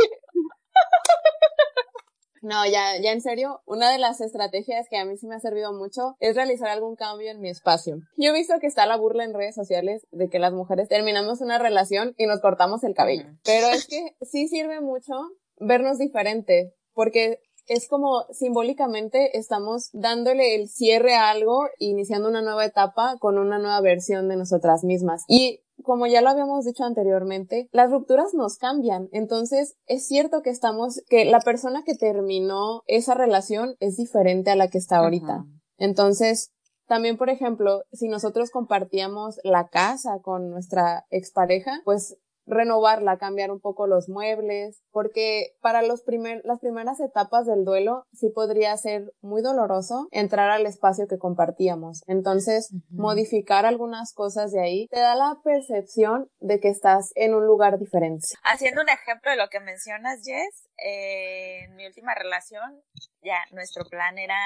[2.42, 5.40] No, ya, ya en serio, una de las estrategias que a mí sí me ha
[5.40, 7.96] servido mucho es realizar algún cambio en mi espacio.
[8.16, 11.40] Yo he visto que está la burla en redes sociales de que las mujeres terminamos
[11.40, 13.26] una relación y nos cortamos el cabello.
[13.44, 15.14] Pero es que sí sirve mucho
[15.56, 22.64] vernos diferente, porque es como simbólicamente estamos dándole el cierre a algo, iniciando una nueva
[22.64, 25.24] etapa con una nueva versión de nosotras mismas.
[25.28, 29.08] Y como ya lo habíamos dicho anteriormente, las rupturas nos cambian.
[29.12, 34.56] Entonces, es cierto que estamos, que la persona que terminó esa relación es diferente a
[34.56, 35.44] la que está ahorita.
[35.76, 36.52] Entonces,
[36.86, 42.16] también, por ejemplo, si nosotros compartíamos la casa con nuestra expareja, pues
[42.48, 48.04] renovarla, cambiar un poco los muebles, porque para los primer, las primeras etapas del duelo
[48.12, 52.02] sí podría ser muy doloroso entrar al espacio que compartíamos.
[52.06, 57.46] Entonces, modificar algunas cosas de ahí te da la percepción de que estás en un
[57.46, 58.26] lugar diferente.
[58.42, 62.82] Haciendo un ejemplo de lo que mencionas, Jess, eh, en mi última relación,
[63.22, 64.38] ya nuestro plan era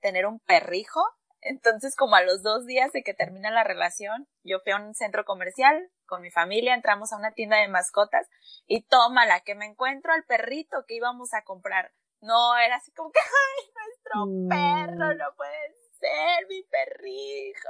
[0.00, 1.00] tener un perrijo
[1.48, 4.94] Entonces, como a los dos días de que termina la relación, yo fui a un
[4.94, 8.28] centro comercial con mi familia, entramos a una tienda de mascotas
[8.66, 11.92] y tómala, que me encuentro al perrito que íbamos a comprar.
[12.20, 14.48] No, era así como que, ay, nuestro mm.
[14.48, 17.68] perro, no puede ser mi perrijo.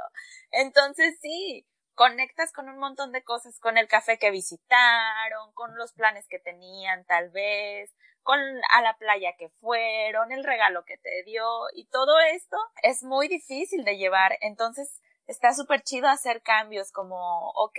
[0.51, 5.93] Entonces sí, conectas con un montón de cosas, con el café que visitaron, con los
[5.93, 7.95] planes que tenían tal vez,
[8.27, 13.05] con a la playa que fueron, el regalo que te dio y todo esto es
[13.05, 14.37] muy difícil de llevar.
[14.41, 17.79] Entonces está súper chido hacer cambios como, ok,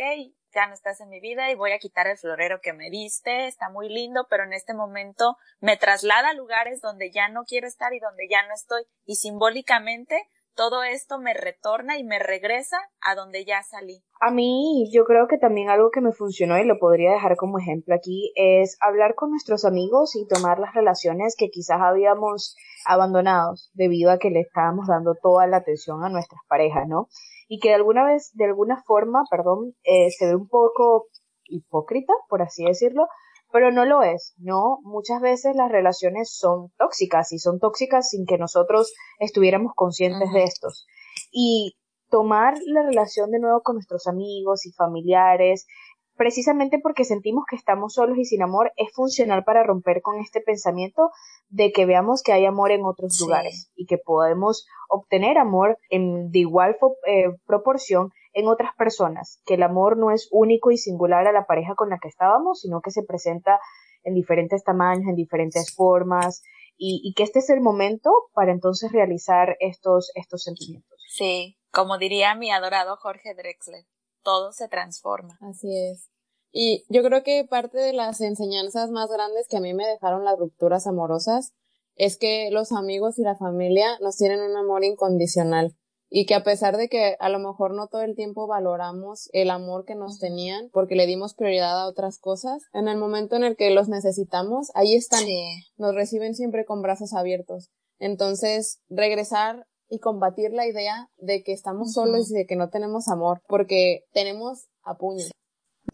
[0.56, 3.48] ya no estás en mi vida y voy a quitar el florero que me diste,
[3.48, 7.68] está muy lindo, pero en este momento me traslada a lugares donde ya no quiero
[7.68, 12.78] estar y donde ya no estoy y simbólicamente todo esto me retorna y me regresa
[13.00, 14.04] a donde ya salí.
[14.20, 17.60] A mí, yo creo que también algo que me funcionó y lo podría dejar como
[17.60, 23.54] ejemplo aquí es hablar con nuestros amigos y tomar las relaciones que quizás habíamos abandonado
[23.74, 27.08] debido a que le estábamos dando toda la atención a nuestras parejas, ¿no?
[27.48, 31.08] Y que de alguna vez, de alguna forma, perdón, eh, se ve un poco
[31.46, 33.08] hipócrita, por así decirlo,
[33.52, 34.80] pero no lo es, ¿no?
[34.84, 40.44] Muchas veces las relaciones son tóxicas y son tóxicas sin que nosotros estuviéramos conscientes de
[40.44, 40.86] estos.
[41.32, 41.78] Y
[42.10, 45.66] tomar la relación de nuevo con nuestros amigos y familiares,
[46.17, 50.41] precisamente porque sentimos que estamos solos y sin amor, es funcional para romper con este
[50.41, 51.12] pensamiento
[51.49, 56.32] de que veamos que hay amor en otros lugares y que podemos obtener amor en
[56.32, 61.27] de igual eh, proporción en otras personas, que el amor no es único y singular
[61.27, 63.60] a la pareja con la que estábamos, sino que se presenta
[64.03, 66.43] en diferentes tamaños, en diferentes formas,
[66.77, 71.03] y, que este es el momento para entonces realizar estos, estos sentimientos.
[71.10, 73.86] Sí, como diría mi adorado Jorge Drexler,
[74.28, 75.38] todo se transforma.
[75.40, 76.10] Así es.
[76.52, 80.26] Y yo creo que parte de las enseñanzas más grandes que a mí me dejaron
[80.26, 81.54] las rupturas amorosas
[81.96, 85.78] es que los amigos y la familia nos tienen un amor incondicional
[86.10, 89.50] y que a pesar de que a lo mejor no todo el tiempo valoramos el
[89.50, 93.46] amor que nos tenían porque le dimos prioridad a otras cosas, en el momento en
[93.46, 95.24] el que los necesitamos, ahí están,
[95.78, 97.70] nos reciben siempre con brazos abiertos.
[97.98, 103.08] Entonces, regresar y combatir la idea de que estamos solos y de que no tenemos
[103.08, 105.26] amor, porque tenemos a puño.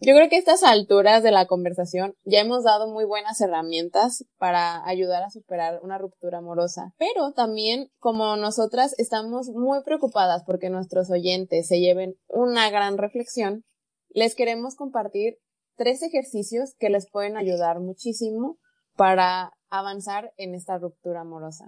[0.00, 4.24] Yo creo que a estas alturas de la conversación ya hemos dado muy buenas herramientas
[4.38, 10.68] para ayudar a superar una ruptura amorosa, pero también como nosotras estamos muy preocupadas porque
[10.68, 13.64] nuestros oyentes se lleven una gran reflexión,
[14.08, 15.38] les queremos compartir
[15.76, 18.58] tres ejercicios que les pueden ayudar muchísimo
[18.96, 21.66] para avanzar en esta ruptura amorosa.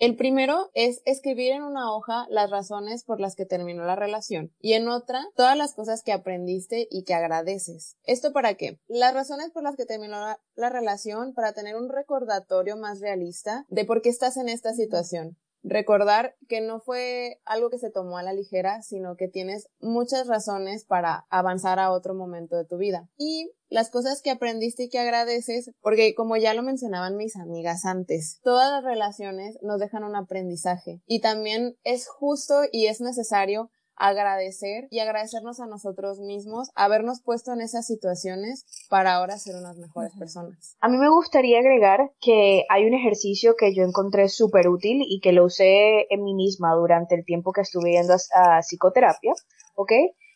[0.00, 4.50] El primero es escribir en una hoja las razones por las que terminó la relación
[4.58, 7.98] y en otra todas las cosas que aprendiste y que agradeces.
[8.04, 8.80] ¿Esto para qué?
[8.88, 10.16] Las razones por las que terminó
[10.56, 15.36] la, relación para tener un recordatorio más realista de por qué estás en esta situación
[15.62, 20.26] recordar que no fue algo que se tomó a la ligera, sino que tienes muchas
[20.26, 23.08] razones para avanzar a otro momento de tu vida.
[23.16, 27.84] Y las cosas que aprendiste y que agradeces, porque como ya lo mencionaban mis amigas
[27.84, 33.70] antes, todas las relaciones nos dejan un aprendizaje y también es justo y es necesario
[34.00, 39.76] agradecer y agradecernos a nosotros mismos habernos puesto en esas situaciones para ahora ser unas
[39.76, 40.76] mejores personas.
[40.80, 45.20] A mí me gustaría agregar que hay un ejercicio que yo encontré súper útil y
[45.20, 49.32] que lo usé en mí misma durante el tiempo que estuve yendo a, psicoterapia,
[49.74, 49.92] ¿ok?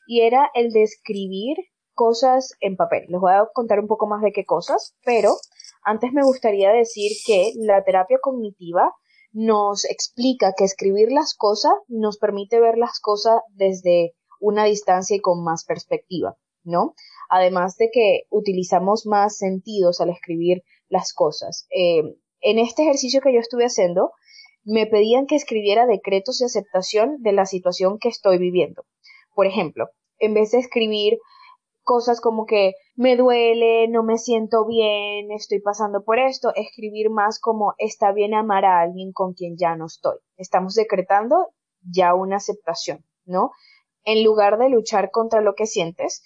[0.07, 1.57] Y era el de escribir
[1.95, 3.07] cosas en papel.
[3.09, 5.31] Les voy a contar un poco más de qué cosas, pero
[5.83, 8.93] antes me gustaría decir que la terapia cognitiva
[9.35, 15.21] nos explica que escribir las cosas nos permite ver las cosas desde una distancia y
[15.21, 16.95] con más perspectiva, ¿no?
[17.29, 21.67] Además de que utilizamos más sentidos al escribir las cosas.
[21.77, 22.03] Eh,
[22.41, 24.13] en este ejercicio que yo estuve haciendo,
[24.63, 28.85] me pedían que escribiera decretos de aceptación de la situación que estoy viviendo.
[29.35, 31.19] Por ejemplo, en vez de escribir
[31.85, 37.39] cosas como que me duele, no me siento bien, estoy pasando por esto, escribir más
[37.39, 40.19] como está bien amar a alguien con quien ya no estoy.
[40.37, 41.51] Estamos decretando
[41.83, 43.53] ya una aceptación, ¿no?
[44.05, 46.25] En lugar de luchar contra lo que sientes,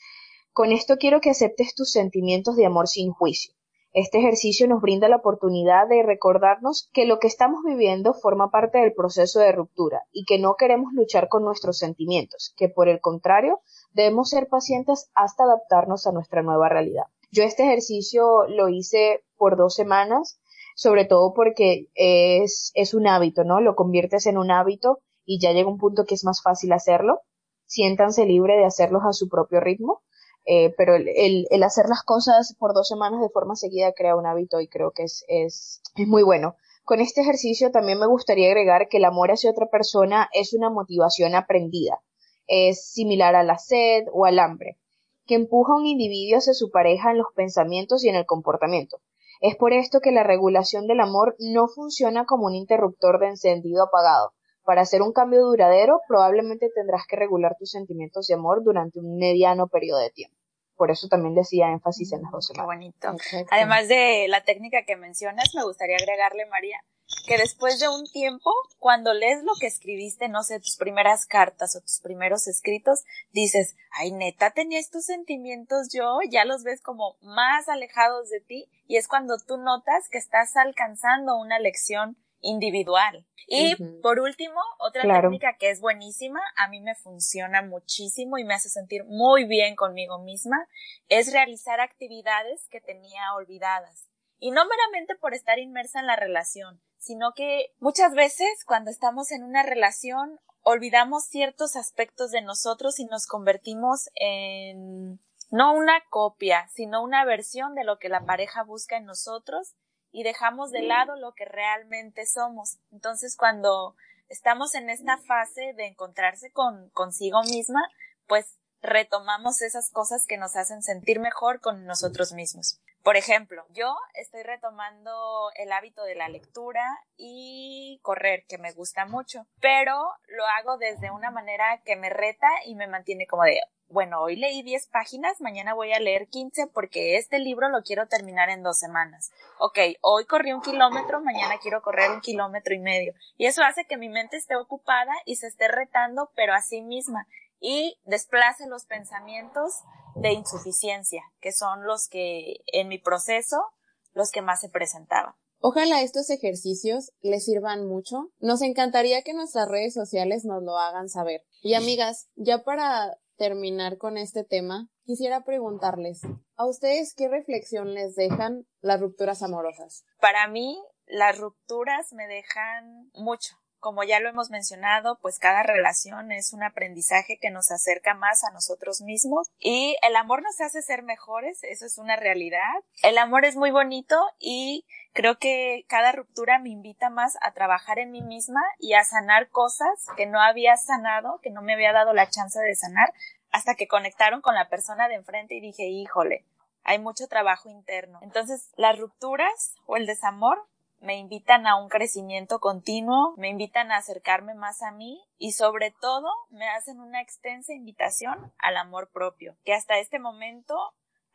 [0.53, 3.58] con esto quiero que aceptes tus sentimientos de amor sin juicio.
[4.01, 8.79] Este ejercicio nos brinda la oportunidad de recordarnos que lo que estamos viviendo forma parte
[8.79, 13.01] del proceso de ruptura y que no queremos luchar con nuestros sentimientos, que por el
[13.01, 13.59] contrario
[13.91, 17.07] debemos ser pacientes hasta adaptarnos a nuestra nueva realidad.
[17.33, 20.39] Yo este ejercicio lo hice por dos semanas,
[20.77, 23.61] sobre todo porque es, es un hábito, ¿no?
[23.61, 27.22] Lo conviertes en un hábito y ya llega un punto que es más fácil hacerlo.
[27.66, 30.03] Siéntanse libre de hacerlos a su propio ritmo
[30.51, 34.62] eh, pero el, hacer las cosas por dos semanas de forma seguida crea un hábito
[34.62, 38.88] y creo que es, es, es muy bueno Con este ejercicio también me gustaría agregar
[38.88, 42.01] que el amor hacia otra persona es una motivación aprendida.
[42.46, 44.78] Es similar a la sed o al hambre,
[45.26, 49.03] que empuja a un individuo hacia su pareja en los pensamientos y en el comportamiento.
[49.42, 53.84] Es por esto que la regulación del amor no funciona como un interruptor de encendido
[53.84, 54.32] apagado.
[54.64, 59.18] Para hacer un cambio duradero, probablemente tendrás que regular tus sentimientos de amor durante un
[59.18, 60.38] mediano periodo de tiempo.
[60.79, 62.66] Por eso también decía énfasis en las dos semanas.
[62.66, 63.09] Bonito.
[63.51, 66.79] Además de la técnica que mencionas, me gustaría agregarle, María,
[67.26, 68.49] que después de un tiempo,
[68.79, 73.03] cuando lees lo que escribiste, no sé, tus primeras cartas o tus primeros escritos,
[73.33, 78.70] dices, ay, neta, tenía estos sentimientos yo, ya los ves como más alejados de ti,
[78.87, 83.26] y es cuando tú notas que estás alcanzando una lección individual.
[83.47, 88.55] Y por último, otra técnica que es buenísima, a mí me funciona muchísimo y me
[88.55, 90.68] hace sentir muy bien conmigo misma,
[91.09, 94.09] es realizar actividades que tenía olvidadas.
[94.39, 99.32] Y no meramente por estar inmersa en la relación, sino que muchas veces cuando estamos
[99.32, 105.20] en una relación olvidamos ciertos aspectos de nosotros y nos convertimos en
[105.51, 109.74] no una copia, sino una versión de lo que la pareja busca en nosotros
[110.13, 112.79] y dejamos de lado lo que realmente somos.
[112.91, 113.95] Entonces, cuando
[114.29, 117.81] estamos en esta fase de encontrarse con consigo misma,
[118.27, 122.81] pues retomamos esas cosas que nos hacen sentir mejor con nosotros mismos.
[123.03, 126.84] Por ejemplo, yo estoy retomando el hábito de la lectura
[127.16, 129.96] y correr, que me gusta mucho, pero
[130.26, 134.36] lo hago desde una manera que me reta y me mantiene como de, bueno, hoy
[134.36, 138.62] leí 10 páginas, mañana voy a leer 15 porque este libro lo quiero terminar en
[138.62, 139.30] dos semanas.
[139.59, 143.14] Ok, hoy corrí un kilómetro, mañana quiero correr un kilómetro y medio.
[143.38, 146.82] Y eso hace que mi mente esté ocupada y se esté retando, pero a sí
[146.82, 147.26] misma.
[147.61, 149.82] Y desplace los pensamientos
[150.17, 153.65] de insuficiencia, que son los que en mi proceso,
[154.13, 155.35] los que más se presentaban.
[155.61, 158.31] Ojalá estos ejercicios les sirvan mucho.
[158.39, 161.45] Nos encantaría que nuestras redes sociales nos lo hagan saber.
[161.63, 166.21] Y amigas, ya para terminar con este tema, quisiera preguntarles,
[166.57, 170.05] ¿a ustedes qué reflexión les dejan las rupturas amorosas?
[170.21, 173.57] Para mí, las rupturas me dejan mucho.
[173.81, 178.45] Como ya lo hemos mencionado, pues cada relación es un aprendizaje que nos acerca más
[178.45, 182.74] a nosotros mismos y el amor nos hace ser mejores, eso es una realidad.
[183.03, 187.99] El amor es muy bonito y creo que cada ruptura me invita más a trabajar
[187.99, 191.93] en mí misma y a sanar cosas que no había sanado, que no me había
[191.93, 193.12] dado la chance de sanar
[193.51, 196.45] hasta que conectaron con la persona de enfrente y dije, híjole,
[196.85, 198.18] hay mucho trabajo interno.
[198.22, 200.66] Entonces, las rupturas o el desamor
[201.01, 205.94] me invitan a un crecimiento continuo, me invitan a acercarme más a mí y sobre
[206.01, 210.74] todo me hacen una extensa invitación al amor propio, que hasta este momento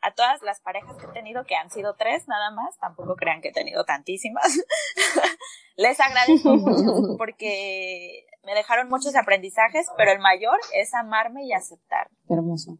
[0.00, 3.40] a todas las parejas que he tenido, que han sido tres nada más, tampoco crean
[3.40, 4.44] que he tenido tantísimas,
[5.76, 12.10] les agradezco mucho porque me dejaron muchos aprendizajes, pero el mayor es amarme y aceptar.
[12.28, 12.78] Hermoso.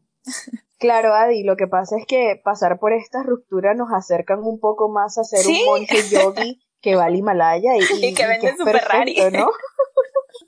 [0.79, 4.91] Claro, Adi, lo que pasa es que pasar por esta ruptura nos acercan un poco
[4.91, 7.81] más a ser un monje yogi que va al Himalaya y,
[8.15, 9.17] que vende su Ferrari.
[9.33, 9.49] ¿no?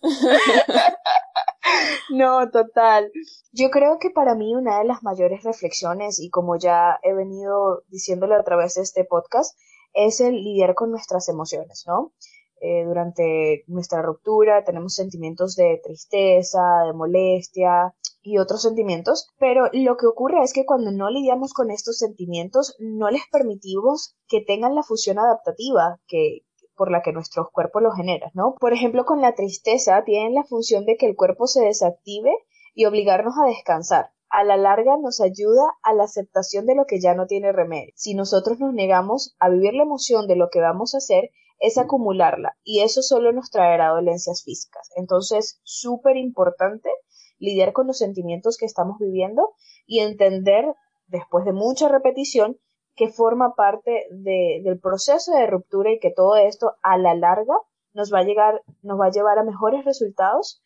[2.10, 3.10] no, total.
[3.52, 7.84] Yo creo que para mí una de las mayores reflexiones, y como ya he venido
[7.88, 9.58] diciéndolo a través de este podcast,
[9.94, 12.12] es el lidiar con nuestras emociones, ¿no?
[12.60, 17.94] Eh, durante nuestra ruptura tenemos sentimientos de tristeza, de molestia,
[18.26, 22.74] y otros sentimientos, pero lo que ocurre es que cuando no lidiamos con estos sentimientos,
[22.80, 26.40] no les permitimos que tengan la fusión adaptativa que
[26.76, 28.56] por la que nuestros cuerpos lo generan, ¿no?
[28.60, 32.32] Por ejemplo, con la tristeza tienen la función de que el cuerpo se desactive
[32.74, 34.10] y obligarnos a descansar.
[34.28, 37.92] A la larga nos ayuda a la aceptación de lo que ya no tiene remedio.
[37.94, 41.78] Si nosotros nos negamos a vivir la emoción de lo que vamos a hacer, es
[41.78, 44.90] acumularla y eso solo nos traerá dolencias físicas.
[44.96, 46.90] Entonces, súper importante
[47.38, 49.50] lidiar con los sentimientos que estamos viviendo
[49.86, 50.64] y entender,
[51.06, 52.58] después de mucha repetición,
[52.94, 57.54] que forma parte del proceso de ruptura y que todo esto a la larga
[57.92, 60.60] nos va a llegar, nos va a llevar a mejores resultados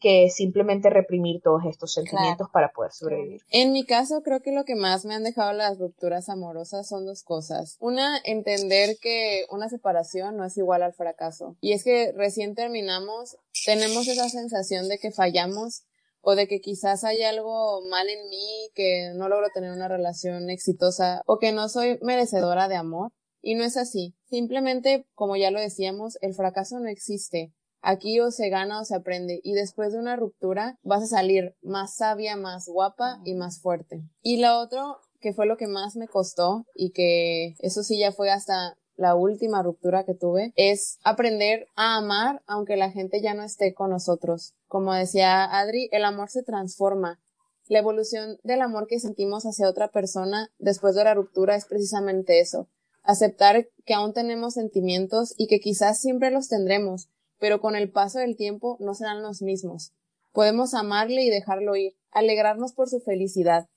[0.00, 3.40] que simplemente reprimir todos estos sentimientos para poder sobrevivir.
[3.50, 7.06] En mi caso, creo que lo que más me han dejado las rupturas amorosas son
[7.06, 7.78] dos cosas.
[7.80, 11.56] Una, entender que una separación no es igual al fracaso.
[11.62, 15.84] Y es que recién terminamos, tenemos esa sensación de que fallamos
[16.24, 20.50] o de que quizás hay algo mal en mí, que no logro tener una relación
[20.50, 23.12] exitosa o que no soy merecedora de amor.
[23.42, 24.14] Y no es así.
[24.30, 27.52] Simplemente, como ya lo decíamos, el fracaso no existe.
[27.82, 31.54] Aquí o se gana o se aprende y después de una ruptura vas a salir
[31.60, 34.00] más sabia, más guapa y más fuerte.
[34.22, 38.12] Y lo otro, que fue lo que más me costó y que eso sí ya
[38.12, 43.34] fue hasta la última ruptura que tuve, es aprender a amar aunque la gente ya
[43.34, 44.54] no esté con nosotros.
[44.66, 47.20] Como decía Adri, el amor se transforma.
[47.66, 52.40] La evolución del amor que sentimos hacia otra persona después de la ruptura es precisamente
[52.40, 52.68] eso.
[53.02, 58.18] Aceptar que aún tenemos sentimientos y que quizás siempre los tendremos, pero con el paso
[58.18, 59.92] del tiempo no serán los mismos.
[60.32, 63.68] Podemos amarle y dejarlo ir, alegrarnos por su felicidad,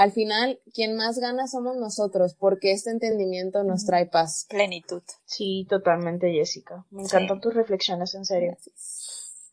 [0.00, 4.46] al final, quien más gana somos nosotros, porque este entendimiento nos trae paz.
[4.48, 5.02] Plenitud.
[5.26, 6.86] Sí, totalmente, Jessica.
[6.90, 8.56] Me encantan tus reflexiones, en serio.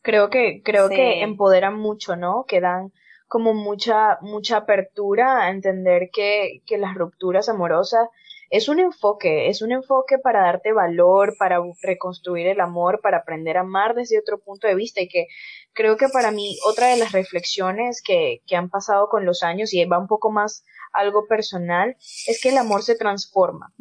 [0.00, 2.46] Creo que, creo que empoderan mucho, ¿no?
[2.48, 2.94] Que dan
[3.26, 8.08] como mucha, mucha apertura a entender que, que las rupturas amorosas
[8.50, 13.56] es un enfoque, es un enfoque para darte valor, para reconstruir el amor, para aprender
[13.56, 15.26] a amar desde otro punto de vista y que
[15.72, 19.72] creo que para mí otra de las reflexiones que, que han pasado con los años
[19.72, 21.96] y va un poco más algo personal
[22.26, 23.72] es que el amor se transforma.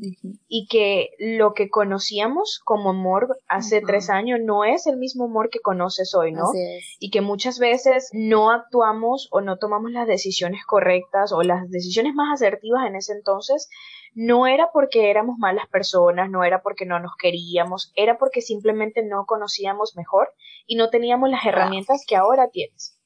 [0.47, 5.49] Y que lo que conocíamos como amor hace tres años no es el mismo amor
[5.49, 6.51] que conoces hoy, ¿no?
[6.99, 12.13] Y que muchas veces no actuamos o no tomamos las decisiones correctas o las decisiones
[12.13, 13.69] más asertivas en ese entonces
[14.13, 19.03] no era porque éramos malas personas, no era porque no nos queríamos, era porque simplemente
[19.03, 20.33] no conocíamos mejor
[20.65, 22.97] y no teníamos las herramientas que ahora tienes.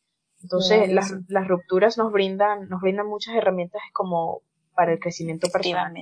[0.41, 4.41] Entonces, las, las, rupturas nos brindan, nos brindan muchas herramientas como
[4.73, 5.93] para el crecimiento personal.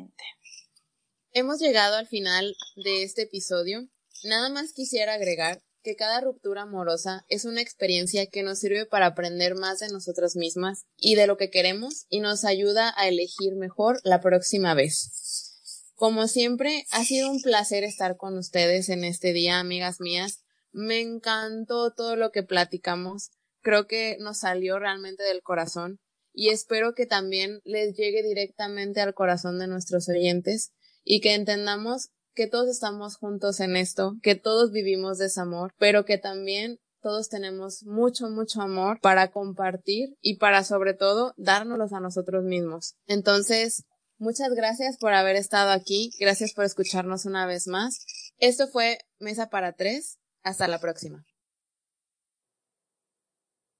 [1.31, 3.87] Hemos llegado al final de este episodio.
[4.23, 9.07] Nada más quisiera agregar que cada ruptura amorosa es una experiencia que nos sirve para
[9.07, 13.55] aprender más de nosotras mismas y de lo que queremos y nos ayuda a elegir
[13.55, 15.89] mejor la próxima vez.
[15.95, 20.43] Como siempre, ha sido un placer estar con ustedes en este día, amigas mías.
[20.71, 23.31] Me encantó todo lo que platicamos.
[23.61, 25.99] Creo que nos salió realmente del corazón
[26.33, 30.71] y espero que también les llegue directamente al corazón de nuestros oyentes
[31.03, 36.17] y que entendamos que todos estamos juntos en esto, que todos vivimos desamor, pero que
[36.17, 42.43] también todos tenemos mucho, mucho amor para compartir y para sobre todo dárnoslos a nosotros
[42.43, 42.95] mismos.
[43.07, 43.85] Entonces,
[44.17, 48.05] muchas gracias por haber estado aquí, gracias por escucharnos una vez más.
[48.37, 51.25] Esto fue Mesa para Tres, hasta la próxima.